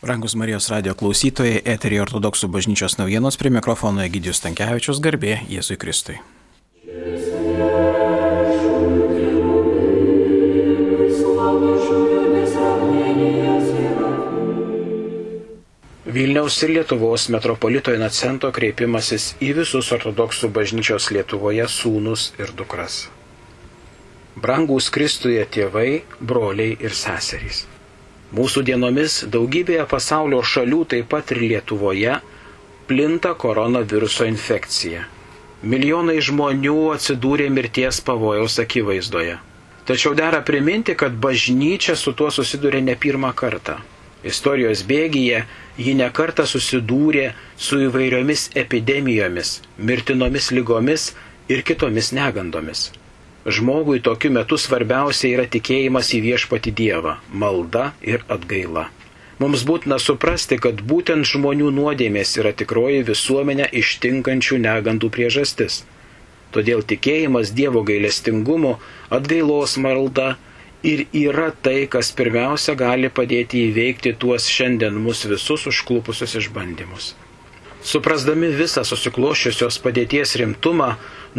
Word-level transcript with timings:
Rangus 0.00 0.32
Marijos 0.32 0.70
radio 0.72 0.94
klausytojai, 0.96 1.58
eterį 1.68 1.98
ortodoksų 2.00 2.48
bažnyčios 2.48 2.94
naujienos 2.96 3.36
prie 3.36 3.50
mikrofono 3.52 4.00
Egidijus 4.00 4.38
Tankievičius 4.40 4.96
garbė 5.04 5.34
Jėzui 5.44 5.74
Kristui. 5.76 6.14
Vilniaus 16.08 16.56
ir 16.64 16.72
Lietuvos 16.78 17.26
metropolito 17.34 17.92
inocento 17.92 18.48
kreipimasis 18.56 19.34
į 19.44 19.50
visus 19.58 19.90
ortodoksų 19.92 20.48
bažnyčios 20.48 21.10
Lietuvoje 21.12 21.68
sūnus 21.68 22.30
ir 22.40 22.54
dukras. 22.56 23.02
Brangūs 24.40 24.88
Kristuje 24.88 25.44
tėvai, 25.44 26.06
broliai 26.24 26.78
ir 26.80 26.96
seserys. 26.96 27.66
Mūsų 28.30 28.62
dienomis 28.62 29.24
daugybėje 29.26 29.84
pasaulio 29.90 30.38
šalių, 30.46 30.84
taip 30.92 31.08
pat 31.10 31.32
ir 31.34 31.40
Lietuvoje, 31.42 32.20
plinta 32.86 33.32
koronaviruso 33.34 34.26
infekcija. 34.30 35.06
Milijonai 35.66 36.20
žmonių 36.22 36.76
atsidūrė 36.94 37.48
mirties 37.50 37.98
pavojaus 38.06 38.60
akivaizdoje. 38.62 39.34
Tačiau 39.90 40.14
dera 40.14 40.40
priminti, 40.46 40.94
kad 40.94 41.16
bažnyčia 41.18 41.96
su 41.98 42.14
tuo 42.14 42.30
susidūrė 42.30 42.84
ne 42.86 42.94
pirmą 42.94 43.32
kartą. 43.34 43.80
Istorijos 44.22 44.84
bėgyje 44.86 45.42
ji 45.80 45.96
nekarta 45.98 46.46
susidūrė 46.46 47.32
su 47.56 47.80
įvairiomis 47.88 48.50
epidemijomis, 48.62 49.56
mirtinomis 49.78 50.52
lygomis 50.54 51.10
ir 51.50 51.64
kitomis 51.66 52.12
negandomis. 52.14 52.90
Žmogui 53.46 54.02
tokiu 54.04 54.28
metu 54.36 54.58
svarbiausia 54.60 55.30
yra 55.32 55.46
tikėjimas 55.48 56.10
į 56.12 56.18
viešpati 56.26 56.72
Dievą, 56.76 57.14
malda 57.32 57.94
ir 58.04 58.20
atgaila. 58.28 58.90
Mums 59.40 59.62
būtina 59.64 59.96
suprasti, 59.96 60.58
kad 60.60 60.82
būtent 60.84 61.24
žmonių 61.24 61.70
nuodėmės 61.72 62.34
yra 62.42 62.52
tikroji 62.52 63.06
visuomenę 63.08 63.70
ištinkančių 63.80 64.58
negandų 64.66 65.08
priežastis. 65.14 65.78
Todėl 66.52 66.84
tikėjimas 66.84 67.54
Dievo 67.56 67.80
gailestingumo, 67.88 68.74
atgailos 69.08 69.78
malda 69.80 70.34
ir 70.84 71.06
yra 71.16 71.48
tai, 71.64 71.86
kas 71.88 72.12
pirmiausia 72.12 72.76
gali 72.76 73.08
padėti 73.08 73.64
įveikti 73.70 74.12
tuos 74.20 74.52
šiandien 74.52 75.00
mus 75.00 75.24
visus 75.32 75.64
užklupusius 75.72 76.36
išbandymus. 76.42 77.14
Suprasdami 77.80 78.50
visą 78.52 78.82
susiklošiusios 78.84 79.78
padėties 79.80 80.34
rimtumą, 80.36 80.90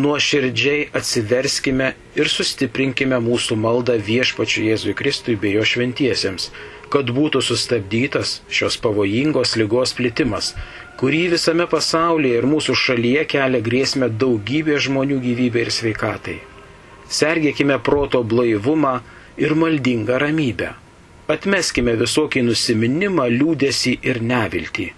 nuoširdžiai 0.00 0.86
atsiverskime 0.96 1.90
ir 2.16 2.30
sustiprinkime 2.32 3.18
mūsų 3.20 3.58
maldą 3.60 3.98
viešpačiu 4.06 4.62
Jėzui 4.70 4.94
Kristui 4.96 5.36
bei 5.36 5.52
jo 5.58 5.66
šventiesiems, 5.68 6.48
kad 6.88 7.10
būtų 7.12 7.42
sustabdytas 7.44 8.38
šios 8.48 8.78
pavojingos 8.80 9.52
lygos 9.60 9.92
plitimas, 9.98 10.54
kurį 11.00 11.26
visame 11.34 11.66
pasaulyje 11.68 12.38
ir 12.40 12.48
mūsų 12.48 12.76
šalyje 12.86 13.26
kelia 13.34 13.60
grėsmę 13.66 14.08
daugybė 14.22 14.78
žmonių 14.86 15.20
gyvybė 15.26 15.66
ir 15.66 15.72
sveikatai. 15.76 16.38
Sergėkime 17.10 17.76
proto 17.84 18.22
blaivumą 18.24 18.94
ir 19.36 19.52
maldingą 19.52 20.16
ramybę. 20.24 20.72
Atmeskime 21.30 21.98
visokį 22.00 22.46
nusiminimą, 22.48 23.28
liūdėsi 23.36 23.98
ir 24.00 24.24
neviltį 24.24 24.88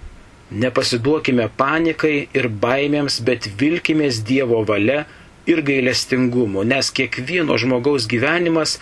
Nepasiduokime 0.52 1.46
panikai 1.56 2.28
ir 2.36 2.48
baimėms, 2.62 3.20
bet 3.24 3.46
vilkimės 3.60 4.18
Dievo 4.28 4.58
valia 4.68 5.06
ir 5.48 5.62
gailestingumu, 5.64 6.64
nes 6.68 6.90
kiekvieno 6.92 7.56
žmogaus 7.56 8.04
gyvenimas 8.10 8.76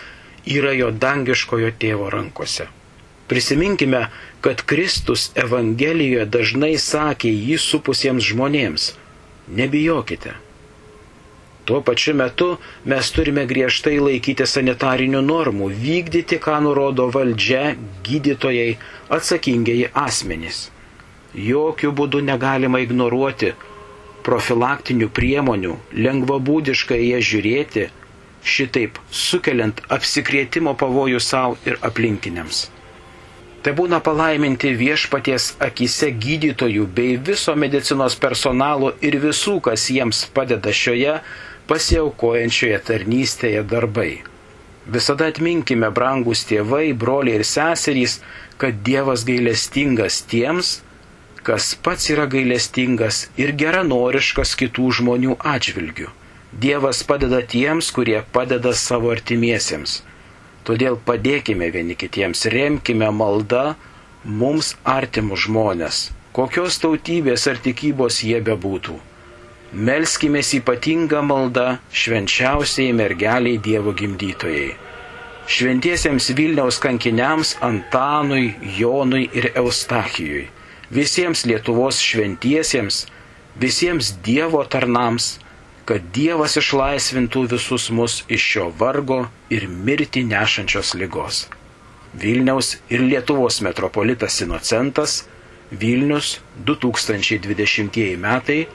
yra 0.57 0.73
jo 0.75 0.89
dangiškojo 0.91 1.71
tėvo 1.79 2.09
rankose. 2.11 2.67
Prisiminkime, 3.31 4.01
kad 4.43 4.65
Kristus 4.67 5.29
Evangelijoje 5.39 6.25
dažnai 6.33 6.73
sakė 6.75 7.31
jį 7.31 7.57
supusiems 7.63 8.27
žmonėms- 8.33 8.89
nebijokite. 9.61 10.33
Tuo 11.65 11.79
pačiu 11.87 12.13
metu 12.23 12.49
mes 12.83 13.11
turime 13.15 13.45
griežtai 13.47 13.95
laikyti 14.01 14.43
sanitarinių 14.43 15.23
normų, 15.23 15.71
vykdyti, 15.85 16.41
ką 16.41 16.59
nurodo 16.67 17.07
valdžia, 17.15 17.77
gydytojai, 18.03 18.77
atsakingiai 19.09 19.89
asmenys 19.93 20.70
jokių 21.35 21.91
būdų 21.95 22.21
negalima 22.27 22.81
ignoruoti 22.83 23.53
profilaktinių 24.25 25.09
priemonių, 25.09 25.77
lengvabūdiškai 25.93 26.99
jas 27.07 27.25
žiūrėti, 27.25 27.87
šitaip 28.43 28.99
sukeliant 29.13 29.81
apsikrėtimo 29.89 30.75
pavojų 30.77 31.21
savo 31.21 31.57
ir 31.65 31.77
aplinkiniams. 31.85 32.67
Tai 33.61 33.75
būna 33.77 33.99
palaiminti 34.01 34.71
viešpaties 34.73 35.51
akise 35.61 36.09
gydytojų 36.17 36.87
bei 36.97 37.17
viso 37.29 37.53
medicinos 37.53 38.15
personalo 38.17 38.95
ir 39.05 39.19
visų, 39.21 39.59
kas 39.67 39.85
jiems 39.93 40.23
padeda 40.33 40.73
šioje 40.73 41.19
pasiaukojančioje 41.69 42.79
tarnystėje 42.87 43.61
darbai. 43.69 44.23
Visada 44.89 45.27
atminkime, 45.29 45.91
brangus 45.93 46.41
tėvai, 46.49 46.87
broliai 46.97 47.37
ir 47.37 47.45
seserys, 47.45 48.17
kad 48.57 48.81
Dievas 48.87 49.27
gailestingas 49.29 50.23
tiems, 50.25 50.79
kas 51.43 51.75
pats 51.83 52.09
yra 52.13 52.27
gailestingas 52.29 53.23
ir 53.41 53.53
geranoriškas 53.57 54.53
kitų 54.59 54.91
žmonių 54.99 55.37
atžvilgių. 55.53 56.09
Dievas 56.63 57.01
padeda 57.07 57.39
tiems, 57.53 57.89
kurie 57.95 58.19
padeda 58.35 58.73
savo 58.77 59.11
artimiesiems. 59.15 60.01
Todėl 60.67 60.99
padėkime 61.07 61.71
vieni 61.73 61.95
kitiems, 61.97 62.45
remkime 62.53 63.09
maldą 63.15 63.71
mums 64.25 64.75
artimus 64.85 65.47
žmonės, 65.47 66.03
kokios 66.37 66.77
tautybės 66.83 67.47
ar 67.49 67.57
tikybos 67.65 68.21
jie 68.27 68.43
bebūtų. 68.45 68.99
Melskime 69.71 70.43
ypatingą 70.59 71.23
maldą 71.25 71.67
švenčiausiai 71.95 72.91
mergeliai 72.93 73.57
Dievo 73.57 73.95
gimdytojai. 73.97 74.73
Šventiesiems 75.47 76.27
Vilniaus 76.37 76.77
kankiniams 76.83 77.55
Antanui, 77.65 78.51
Jonui 78.77 79.29
ir 79.33 79.53
Eustachijui 79.55 80.49
visiems 80.91 81.45
Lietuvos 81.45 81.99
šventiesiems, 82.03 83.05
visiems 83.59 84.13
Dievo 84.23 84.63
tarnams, 84.63 85.37
kad 85.87 86.03
Dievas 86.15 86.57
išlaisvintų 86.59 87.47
visus 87.51 87.89
mus 87.91 88.21
iš 88.29 88.47
šio 88.53 88.67
vargo 88.79 89.25
ir 89.49 89.67
mirti 89.67 90.23
nešančios 90.27 90.93
lygos. 90.99 91.45
Vilniaus 92.13 92.75
ir 92.91 93.03
Lietuvos 93.07 93.61
metropolitas 93.65 94.41
Inocentas, 94.43 95.23
Vilnius 95.71 96.39
2020 96.67 98.17
metai, 98.19 98.65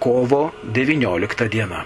kovo 0.00 0.50
19 0.64 1.48
diena. 1.52 1.84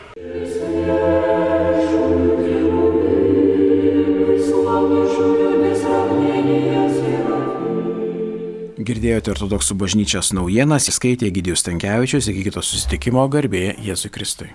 Girdėjote 8.80 9.34
ortodoksų 9.34 9.74
bažnyčios 9.76 10.30
naujienas, 10.32 10.88
įskaitė 10.88 11.28
Gidijus 11.36 11.66
Tankievičius, 11.66 12.30
iki 12.32 12.46
kito 12.48 12.64
susitikimo 12.64 13.26
garbė 13.28 13.74
Jėzui 13.84 14.08
Kristui. 14.14 14.48